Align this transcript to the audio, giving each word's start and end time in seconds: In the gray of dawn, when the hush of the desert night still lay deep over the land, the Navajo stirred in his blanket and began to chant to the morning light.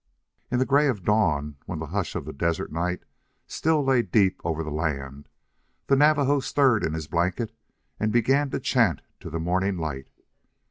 In 0.49 0.57
the 0.57 0.65
gray 0.65 0.87
of 0.87 1.03
dawn, 1.03 1.57
when 1.67 1.77
the 1.77 1.85
hush 1.85 2.15
of 2.15 2.25
the 2.25 2.33
desert 2.33 2.71
night 2.71 3.03
still 3.45 3.83
lay 3.85 4.01
deep 4.01 4.41
over 4.43 4.63
the 4.63 4.71
land, 4.71 5.29
the 5.85 5.95
Navajo 5.95 6.39
stirred 6.39 6.83
in 6.83 6.93
his 6.93 7.05
blanket 7.05 7.55
and 7.99 8.11
began 8.11 8.49
to 8.49 8.59
chant 8.59 9.03
to 9.19 9.29
the 9.29 9.39
morning 9.39 9.77
light. 9.77 10.07